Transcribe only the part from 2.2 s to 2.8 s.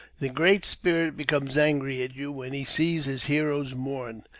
when he